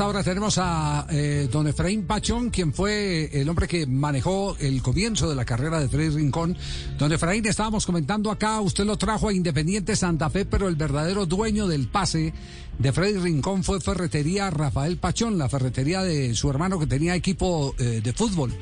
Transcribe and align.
Ahora 0.00 0.22
tenemos 0.22 0.58
a 0.58 1.06
eh, 1.10 1.48
don 1.50 1.66
Efraín 1.66 2.06
Pachón, 2.06 2.50
quien 2.50 2.72
fue 2.72 3.28
el 3.32 3.48
hombre 3.48 3.66
que 3.66 3.84
manejó 3.84 4.56
el 4.60 4.80
comienzo 4.80 5.28
de 5.28 5.34
la 5.34 5.44
carrera 5.44 5.80
de 5.80 5.88
Freddy 5.88 6.10
Rincón. 6.10 6.56
Don 6.96 7.12
Efraín, 7.12 7.44
estábamos 7.46 7.84
comentando 7.84 8.30
acá, 8.30 8.60
usted 8.60 8.84
lo 8.84 8.96
trajo 8.96 9.28
a 9.28 9.32
Independiente 9.32 9.96
Santa 9.96 10.30
Fe, 10.30 10.44
pero 10.44 10.68
el 10.68 10.76
verdadero 10.76 11.26
dueño 11.26 11.66
del 11.66 11.88
pase 11.88 12.32
de 12.78 12.92
Freddy 12.92 13.18
Rincón 13.18 13.64
fue 13.64 13.80
Ferretería 13.80 14.50
Rafael 14.50 14.96
Pachón, 14.98 15.36
la 15.36 15.48
ferretería 15.48 16.02
de 16.02 16.34
su 16.34 16.48
hermano 16.48 16.78
que 16.78 16.86
tenía 16.86 17.14
equipo 17.14 17.74
eh, 17.78 18.00
de 18.02 18.12
fútbol. 18.12 18.52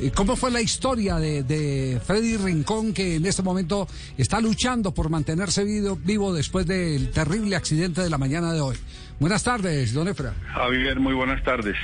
Eh, 0.00 0.12
¿Cómo 0.14 0.36
fue 0.36 0.50
la 0.50 0.60
historia 0.60 1.16
de, 1.16 2.00
Freddy 2.04 2.36
Rincón 2.36 2.94
que 2.94 3.16
en 3.16 3.26
este 3.26 3.42
momento 3.42 3.88
está 4.16 4.40
luchando 4.40 4.94
por 4.94 5.10
mantenerse 5.10 5.64
vivo, 5.64 5.96
vivo 5.96 6.32
después 6.32 6.66
del 6.66 7.10
terrible 7.10 7.56
accidente 7.56 8.00
de 8.00 8.10
la 8.10 8.18
mañana 8.18 8.52
de 8.52 8.60
hoy? 8.60 8.76
Buenas 9.18 9.42
tardes, 9.42 9.92
don 9.92 10.08
Efra. 10.08 10.34
Javier, 10.52 11.00
muy 11.00 11.14
buenas 11.14 11.42
tardes. 11.42 11.76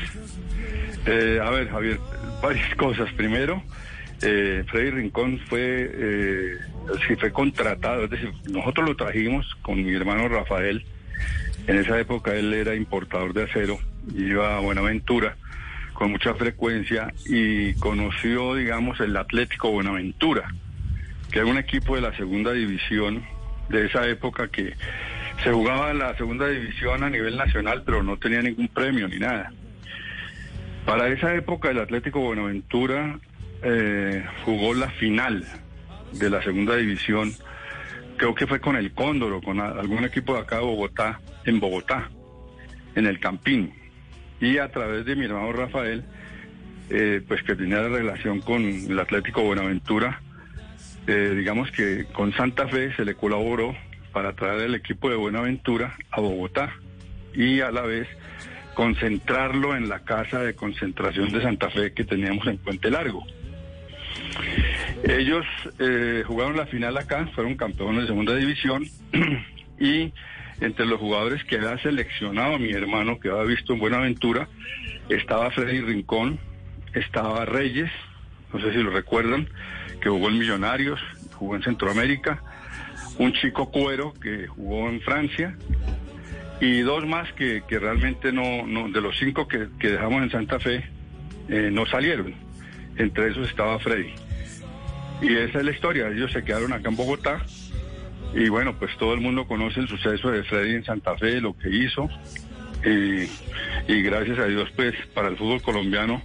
Eh, 1.06 1.40
a 1.42 1.50
ver, 1.50 1.68
Javier, 1.70 1.98
varias 2.42 2.74
cosas. 2.76 3.12
Primero, 3.14 3.62
eh, 4.22 4.64
Freddy 4.68 4.90
Rincón 4.90 5.40
fue, 5.48 5.90
eh, 5.92 6.58
fue 7.18 7.32
contratado, 7.32 8.04
es 8.04 8.10
decir, 8.10 8.32
nosotros 8.50 8.88
lo 8.88 8.96
trajimos 8.96 9.46
con 9.62 9.82
mi 9.82 9.92
hermano 9.94 10.28
Rafael. 10.28 10.84
En 11.66 11.78
esa 11.78 11.98
época 11.98 12.34
él 12.34 12.52
era 12.52 12.74
importador 12.74 13.32
de 13.32 13.44
acero, 13.44 13.78
iba 14.14 14.56
a 14.56 14.60
Buenaventura 14.60 15.36
con 15.92 16.12
mucha 16.12 16.34
frecuencia 16.34 17.12
y 17.26 17.74
conoció, 17.74 18.54
digamos, 18.54 18.98
el 19.00 19.16
Atlético 19.16 19.70
Buenaventura, 19.70 20.50
que 21.30 21.40
era 21.40 21.46
un 21.46 21.58
equipo 21.58 21.94
de 21.94 22.00
la 22.00 22.16
segunda 22.16 22.52
división 22.52 23.22
de 23.68 23.86
esa 23.86 24.08
época 24.08 24.48
que 24.48 24.74
se 25.42 25.52
jugaba 25.52 25.92
la 25.92 26.16
segunda 26.16 26.48
división 26.48 27.04
a 27.04 27.10
nivel 27.10 27.36
nacional, 27.36 27.82
pero 27.84 28.02
no 28.02 28.16
tenía 28.16 28.42
ningún 28.42 28.68
premio 28.68 29.08
ni 29.08 29.18
nada. 29.18 29.52
Para 30.86 31.08
esa 31.08 31.34
época 31.34 31.70
el 31.70 31.78
Atlético 31.78 32.20
Buenaventura 32.20 33.18
eh, 33.62 34.24
jugó 34.44 34.74
la 34.74 34.88
final 34.90 35.44
de 36.12 36.30
la 36.30 36.42
segunda 36.42 36.76
división, 36.76 37.32
creo 38.20 38.34
que 38.34 38.46
fue 38.46 38.60
con 38.60 38.76
el 38.76 38.92
Cóndor 38.92 39.32
o 39.32 39.40
con 39.40 39.60
algún 39.60 40.04
equipo 40.04 40.34
de 40.34 40.40
acá 40.40 40.56
de 40.56 40.62
Bogotá, 40.62 41.18
en 41.46 41.58
Bogotá, 41.58 42.10
en 42.94 43.06
el 43.06 43.18
Campín. 43.18 43.72
Y 44.42 44.58
a 44.58 44.70
través 44.70 45.06
de 45.06 45.16
mi 45.16 45.24
hermano 45.24 45.50
Rafael, 45.54 46.04
eh, 46.90 47.22
pues 47.26 47.42
que 47.42 47.56
tenía 47.56 47.80
relación 47.88 48.40
con 48.42 48.62
el 48.62 48.98
Atlético 48.98 49.42
Buenaventura, 49.42 50.20
eh, 51.06 51.32
digamos 51.34 51.70
que 51.70 52.08
con 52.12 52.34
Santa 52.34 52.68
Fe 52.68 52.94
se 52.94 53.06
le 53.06 53.14
colaboró 53.14 53.74
para 54.12 54.34
traer 54.34 54.64
el 54.64 54.74
equipo 54.74 55.08
de 55.08 55.16
Buenaventura 55.16 55.96
a 56.10 56.20
Bogotá 56.20 56.74
y 57.32 57.60
a 57.60 57.70
la 57.70 57.82
vez 57.82 58.06
concentrarlo 58.74 59.74
en 59.74 59.88
la 59.88 60.00
casa 60.00 60.40
de 60.40 60.54
concentración 60.54 61.32
de 61.32 61.40
Santa 61.40 61.70
Fe 61.70 61.94
que 61.94 62.04
teníamos 62.04 62.46
en 62.48 62.58
Puente 62.58 62.90
Largo. 62.90 63.24
Ellos 65.04 65.46
eh, 65.78 66.22
jugaron 66.26 66.56
la 66.56 66.66
final 66.66 66.96
acá, 66.98 67.26
fueron 67.34 67.56
campeones 67.56 68.02
de 68.02 68.06
segunda 68.08 68.34
división 68.36 68.84
y 69.80 70.12
entre 70.60 70.84
los 70.84 71.00
jugadores 71.00 71.42
que 71.44 71.56
había 71.56 71.78
seleccionado 71.78 72.58
mi 72.58 72.70
hermano, 72.72 73.18
que 73.18 73.30
había 73.30 73.44
visto 73.44 73.72
en 73.72 73.78
Buenaventura, 73.78 74.48
estaba 75.08 75.50
Freddy 75.50 75.80
Rincón, 75.80 76.38
estaba 76.92 77.46
Reyes, 77.46 77.90
no 78.52 78.60
sé 78.60 78.72
si 78.72 78.78
lo 78.78 78.90
recuerdan, 78.90 79.48
que 80.02 80.10
jugó 80.10 80.28
en 80.28 80.38
Millonarios, 80.38 81.00
jugó 81.34 81.56
en 81.56 81.62
Centroamérica, 81.62 82.42
un 83.18 83.32
chico 83.32 83.70
cuero 83.70 84.12
que 84.14 84.46
jugó 84.48 84.88
en 84.88 85.00
Francia 85.00 85.56
y 86.60 86.80
dos 86.80 87.06
más 87.06 87.32
que, 87.32 87.62
que 87.66 87.78
realmente 87.78 88.32
no, 88.32 88.66
no, 88.66 88.90
de 88.90 89.00
los 89.00 89.16
cinco 89.18 89.48
que, 89.48 89.68
que 89.78 89.92
dejamos 89.92 90.22
en 90.22 90.30
Santa 90.30 90.60
Fe, 90.60 90.84
eh, 91.48 91.70
no 91.72 91.86
salieron. 91.86 92.34
Entre 92.96 93.30
esos 93.30 93.48
estaba 93.48 93.78
Freddy. 93.78 94.12
Y 95.22 95.36
esa 95.36 95.58
es 95.58 95.64
la 95.64 95.70
historia. 95.70 96.08
Ellos 96.08 96.32
se 96.32 96.42
quedaron 96.44 96.72
acá 96.72 96.88
en 96.88 96.96
Bogotá. 96.96 97.44
Y 98.34 98.48
bueno, 98.48 98.78
pues 98.78 98.90
todo 98.98 99.12
el 99.14 99.20
mundo 99.20 99.46
conoce 99.46 99.80
el 99.80 99.88
suceso 99.88 100.30
de 100.30 100.44
Freddy 100.44 100.76
en 100.76 100.84
Santa 100.84 101.16
Fe, 101.18 101.40
lo 101.40 101.56
que 101.56 101.68
hizo. 101.68 102.08
Y, 102.84 103.24
y 103.92 104.02
gracias 104.02 104.38
a 104.38 104.44
Dios, 104.46 104.68
pues 104.76 104.94
para 105.14 105.28
el 105.28 105.36
fútbol 105.36 105.60
colombiano 105.62 106.22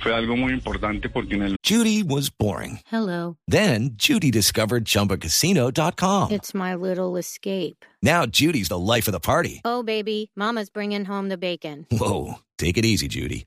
fue 0.00 0.14
algo 0.14 0.36
muy 0.36 0.52
importante 0.52 1.08
porque 1.08 1.34
en 1.36 1.42
el... 1.42 1.56
Judy 1.64 2.02
was 2.02 2.28
boring. 2.28 2.80
Hello. 2.90 3.36
Then 3.48 3.92
Judy 3.96 4.30
discovered 4.30 4.84
ChumbaCasino.com. 4.84 6.32
It's 6.32 6.54
my 6.54 6.74
little 6.74 7.16
escape. 7.16 7.84
Now 8.02 8.26
Judy's 8.26 8.68
the 8.68 8.78
life 8.78 9.08
of 9.08 9.12
the 9.12 9.20
party. 9.20 9.60
Oh, 9.64 9.82
baby, 9.82 10.30
mama's 10.36 10.70
bringing 10.70 11.04
home 11.04 11.28
the 11.28 11.38
bacon. 11.38 11.86
Whoa, 11.90 12.40
take 12.58 12.76
it 12.76 12.84
easy, 12.84 13.08
Judy. 13.08 13.46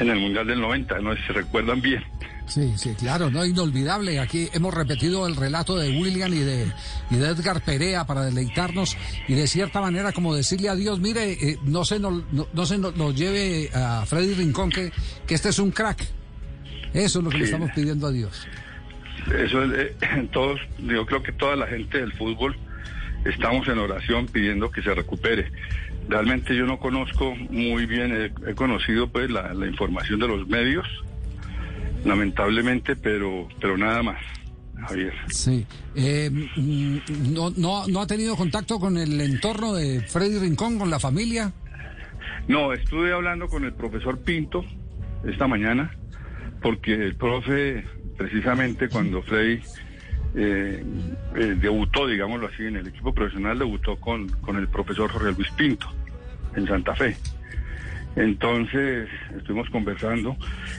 en 0.00 0.10
el 0.10 0.18
Mundial 0.18 0.46
del 0.46 0.60
90. 0.60 0.98
No 1.00 1.14
se 1.14 1.32
recuerdan 1.32 1.80
bien. 1.80 2.02
Sí, 2.46 2.72
sí, 2.76 2.94
claro, 2.98 3.30
no 3.30 3.44
inolvidable. 3.44 4.18
Aquí 4.18 4.48
hemos 4.52 4.74
repetido 4.74 5.26
el 5.28 5.36
relato 5.36 5.76
de 5.76 5.90
William 5.90 6.32
y 6.34 6.40
de, 6.40 6.66
y 7.10 7.16
de 7.16 7.28
Edgar 7.28 7.62
Perea 7.62 8.04
para 8.06 8.24
deleitarnos 8.24 8.96
y 9.28 9.34
de 9.34 9.46
cierta 9.46 9.80
manera 9.80 10.10
como 10.10 10.34
decirle 10.34 10.68
a 10.68 10.74
Dios, 10.74 10.98
mire, 10.98 11.32
eh, 11.32 11.58
no 11.62 11.84
se 11.84 12.00
nos, 12.00 12.24
no, 12.32 12.48
no 12.52 12.66
se 12.66 12.78
nos, 12.78 12.96
nos 12.96 13.14
lleve 13.14 13.70
a 13.72 14.04
Freddy 14.04 14.34
Rincón 14.34 14.70
que, 14.70 14.90
que 15.28 15.34
este 15.34 15.50
es 15.50 15.60
un 15.60 15.70
crack. 15.70 16.04
Eso 16.92 17.20
es 17.20 17.24
lo 17.24 17.30
que 17.30 17.38
le 17.38 17.44
estamos 17.44 17.70
pidiendo 17.72 18.08
a 18.08 18.10
Dios. 18.10 18.48
Eso 19.26 19.62
es, 19.62 19.92
eh, 20.02 20.28
todos, 20.32 20.60
yo 20.78 21.06
creo 21.06 21.22
que 21.22 21.32
toda 21.32 21.54
la 21.54 21.68
gente 21.68 21.98
del 21.98 22.12
fútbol 22.14 22.56
estamos 23.24 23.68
en 23.68 23.78
oración 23.78 24.26
pidiendo 24.26 24.70
que 24.70 24.82
se 24.82 24.94
recupere. 24.94 25.50
Realmente 26.08 26.56
yo 26.56 26.66
no 26.66 26.78
conozco 26.78 27.34
muy 27.34 27.86
bien, 27.86 28.12
he, 28.12 28.50
he 28.50 28.54
conocido 28.54 29.08
pues 29.08 29.30
la, 29.30 29.54
la 29.54 29.66
información 29.66 30.18
de 30.20 30.28
los 30.28 30.48
medios, 30.48 30.86
lamentablemente, 32.04 32.96
pero, 32.96 33.48
pero 33.60 33.76
nada 33.76 34.02
más, 34.02 34.18
Javier. 34.86 35.14
Sí. 35.28 35.66
Eh, 35.94 36.30
mm, 36.30 36.98
no, 37.32 37.50
no, 37.56 37.86
¿No 37.86 38.00
ha 38.00 38.06
tenido 38.06 38.36
contacto 38.36 38.78
con 38.80 38.96
el 38.96 39.20
entorno 39.20 39.74
de 39.74 40.00
Freddy 40.00 40.38
Rincón, 40.38 40.78
con 40.78 40.90
la 40.90 40.98
familia? 40.98 41.52
No, 42.48 42.72
estuve 42.72 43.12
hablando 43.12 43.48
con 43.48 43.64
el 43.64 43.72
profesor 43.72 44.18
Pinto 44.18 44.64
esta 45.24 45.46
mañana, 45.46 45.92
porque 46.62 46.94
el 46.94 47.14
profe, 47.14 47.84
precisamente 48.16 48.88
cuando 48.88 49.22
Freddy 49.22 49.60
eh, 50.34 50.82
eh, 51.36 51.56
debutó, 51.60 52.06
digámoslo 52.06 52.48
así, 52.48 52.64
en 52.66 52.76
el 52.76 52.86
equipo 52.88 53.12
profesional, 53.14 53.58
debutó 53.58 53.96
con, 53.96 54.28
con 54.28 54.56
el 54.56 54.68
profesor 54.68 55.10
Jorge 55.10 55.32
Luis 55.32 55.50
Pinto 55.56 55.86
en 56.56 56.66
Santa 56.66 56.94
Fe. 56.94 57.16
Entonces 58.16 59.08
estuvimos 59.36 59.70
conversando 59.70 60.36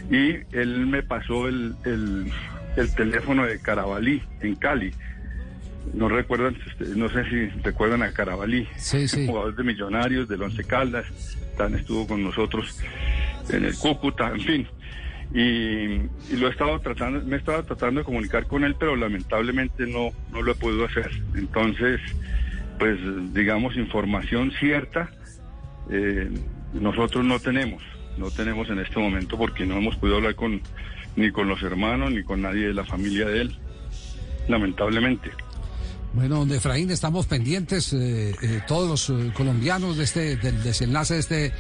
y 0.10 0.36
él 0.52 0.86
me 0.88 1.02
pasó 1.02 1.48
el, 1.48 1.74
el, 1.86 2.32
el 2.76 2.96
teléfono 2.96 3.46
de 3.46 3.60
Carabalí 3.62 4.22
en 4.42 4.56
Cali. 4.56 4.92
No 5.94 6.10
recuerdan, 6.10 6.58
no 6.96 7.10
sé 7.10 7.24
si 7.30 7.48
recuerdan 7.64 8.04
a 8.04 8.12
Carabalí, 8.12 8.68
Sí, 8.76 9.08
sí. 9.08 9.26
jugador 9.26 9.56
de 9.56 9.64
Millonarios, 9.64 10.28
del 10.28 10.44
Once 10.44 10.64
Caldas, 10.66 11.06
tan 11.58 11.74
estuvo 11.76 12.06
con 12.08 12.24
nosotros 12.24 12.80
en 13.50 13.66
el 13.66 13.76
Cúcuta, 13.76 14.30
en 14.30 14.42
fin. 14.42 14.68
Y, 15.34 16.10
lo 16.36 16.48
he 16.48 16.50
estado 16.50 16.80
tratando, 16.80 17.22
me 17.26 17.36
he 17.36 17.40
estado 17.40 17.64
tratando 17.64 18.02
de 18.02 18.06
comunicar 18.06 18.48
con 18.48 18.64
él, 18.64 18.76
pero 18.78 18.96
lamentablemente 18.96 19.88
no, 19.88 20.10
no 20.32 20.42
lo 20.42 20.52
he 20.52 20.56
podido 20.56 20.86
hacer. 20.86 21.10
Entonces, 21.36 22.02
pues 22.78 23.00
digamos, 23.34 23.76
información 23.78 24.52
cierta 24.60 25.10
eh, 25.90 26.30
nosotros 26.74 27.26
no 27.26 27.40
tenemos, 27.40 27.84
no 28.18 28.32
tenemos 28.32 28.70
en 28.70 28.80
este 28.80 29.00
momento 29.00 29.38
porque 29.38 29.66
no 29.66 29.78
hemos 29.78 29.96
podido 29.98 30.18
hablar 30.18 30.36
con 30.36 30.62
ni 31.16 31.32
con 31.32 31.48
los 31.50 31.62
hermanos 31.64 32.12
ni 32.12 32.24
con 32.24 32.42
nadie 32.42 32.68
de 32.68 32.74
la 32.74 32.86
familia 32.86 33.28
de 33.28 33.42
él. 33.42 33.58
lamentablemente. 34.48 35.32
Bueno, 36.14 36.40
don 36.40 36.52
Efraín, 36.52 36.92
estamos 36.92 37.26
pendientes, 37.26 37.94
eh, 37.94 38.36
eh, 38.42 38.62
todos 38.68 38.90
los 38.90 39.10
eh, 39.10 39.32
colombianos, 39.34 39.96
de 39.96 40.04
este, 40.04 40.36
del 40.36 40.62
desenlace 40.62 41.14
de 41.14 41.20
este 41.22 41.46
eh, 41.46 41.52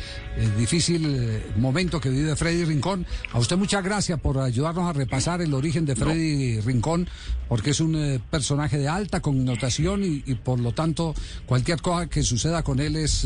difícil 0.58 1.42
momento 1.56 2.02
que 2.02 2.10
vive 2.10 2.36
Freddy 2.36 2.66
Rincón. 2.66 3.06
A 3.32 3.40
usted 3.40 3.56
muchas 3.56 3.82
gracias 3.82 4.20
por 4.20 4.40
ayudarnos 4.40 4.90
a 4.90 4.94
repasar 4.94 5.42
el 5.42 5.54
origen 5.54 5.86
de 5.86 5.96
Freddy 5.96 6.60
Rincón, 6.60 7.08
porque 7.48 7.70
es 7.70 7.80
un 7.80 8.22
personaje 8.30 8.78
de 8.78 8.90
alta 8.90 9.22
connotación 9.22 10.04
y, 10.04 10.22
y 10.26 10.36
por 10.36 10.60
lo 10.60 10.74
tanto 10.74 11.14
cualquier 11.46 11.82
cosa 11.82 12.08
que 12.08 12.22
suceda 12.22 12.62
con 12.62 12.82
él 12.82 12.98
es 12.98 13.26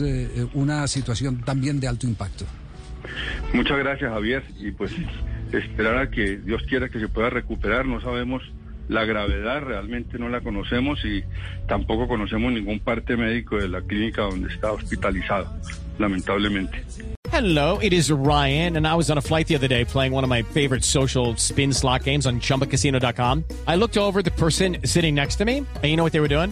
una 0.54 0.88
situación 0.88 1.42
también 1.42 1.80
de 1.80 1.88
alto 1.88 2.06
impacto. 2.06 2.46
Muchas 3.54 3.80
gracias, 3.80 4.12
Javier. 4.12 4.44
Y 4.60 4.72
pues 4.72 4.92
esperar 5.52 5.98
a 5.98 6.10
que 6.12 6.38
Dios 6.38 6.62
quiera 6.68 6.90
que 6.90 7.00
se 7.00 7.08
pueda 7.08 7.30
recuperar. 7.30 7.86
No 7.86 8.00
sabemos 8.02 8.44
la 8.88 9.06
gravedad, 9.06 9.62
realmente 9.62 10.20
no 10.20 10.30
la 10.30 10.42
conocemos 10.42 11.04
y 11.06 11.24
tampoco 11.68 12.08
conocemos 12.08 12.52
ningún 12.52 12.80
parte 12.80 13.18
médico 13.18 13.58
de 13.58 13.68
la 13.68 13.82
clínica 13.82 14.24
donde 14.24 14.54
está 14.54 14.72
hospitalizado, 14.72 15.48
lamentablemente. 15.98 16.84
Hello, 17.32 17.80
it 17.80 17.92
is 17.92 18.10
Ryan, 18.10 18.78
and 18.78 18.88
I 18.88 18.96
was 18.96 19.12
on 19.12 19.18
a 19.18 19.22
flight 19.22 19.48
the 19.48 19.56
other 19.56 19.68
day 19.68 19.84
playing 19.84 20.14
one 20.14 20.24
of 20.24 20.30
my 20.30 20.44
favorite 20.44 20.86
social 20.86 21.36
spin 21.36 21.74
slot 21.74 22.04
games 22.04 22.26
on 22.26 22.40
chumbacasino.com. 22.40 23.44
I 23.68 23.76
looked 23.76 23.98
over 23.98 24.22
the 24.22 24.32
person 24.32 24.78
sitting 24.86 25.16
next 25.16 25.36
to 25.38 25.46
me, 25.46 25.58
and 25.58 25.84
you 25.84 25.98
know 25.98 26.04
what 26.04 26.14
they 26.14 26.22
were 26.22 26.30
doing? 26.30 26.52